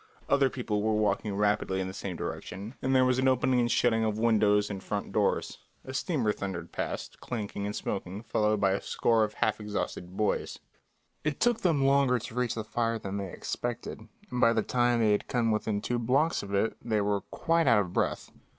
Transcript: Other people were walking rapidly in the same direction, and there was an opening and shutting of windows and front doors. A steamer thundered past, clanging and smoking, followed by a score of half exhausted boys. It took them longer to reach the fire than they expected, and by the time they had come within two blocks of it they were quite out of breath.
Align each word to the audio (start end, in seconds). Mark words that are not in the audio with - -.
Other 0.27 0.49
people 0.49 0.81
were 0.81 0.95
walking 0.95 1.35
rapidly 1.35 1.79
in 1.79 1.87
the 1.87 1.93
same 1.93 2.15
direction, 2.15 2.73
and 2.81 2.95
there 2.95 3.05
was 3.05 3.19
an 3.19 3.27
opening 3.27 3.59
and 3.59 3.69
shutting 3.69 4.03
of 4.03 4.17
windows 4.17 4.67
and 4.67 4.81
front 4.83 5.11
doors. 5.11 5.59
A 5.85 5.93
steamer 5.93 6.31
thundered 6.33 6.71
past, 6.71 7.19
clanging 7.19 7.67
and 7.67 7.75
smoking, 7.75 8.23
followed 8.23 8.59
by 8.59 8.71
a 8.71 8.81
score 8.81 9.23
of 9.23 9.35
half 9.35 9.59
exhausted 9.59 10.17
boys. 10.17 10.57
It 11.23 11.39
took 11.39 11.59
them 11.61 11.83
longer 11.85 12.17
to 12.17 12.33
reach 12.33 12.55
the 12.55 12.63
fire 12.63 12.97
than 12.97 13.17
they 13.17 13.31
expected, 13.31 14.07
and 14.31 14.41
by 14.41 14.53
the 14.53 14.63
time 14.63 15.01
they 15.01 15.11
had 15.11 15.27
come 15.27 15.51
within 15.51 15.81
two 15.81 15.99
blocks 15.99 16.41
of 16.41 16.51
it 16.51 16.75
they 16.83 17.01
were 17.01 17.21
quite 17.21 17.67
out 17.67 17.81
of 17.81 17.93
breath. 17.93 18.31